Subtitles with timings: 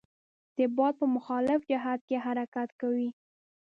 [0.55, 3.09] د باد په مخالف جهت کې حرکت کوي.